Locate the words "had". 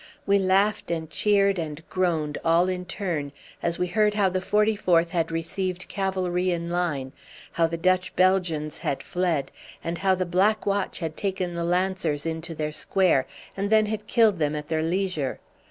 5.11-5.29, 8.79-9.03, 10.97-11.15, 13.85-14.07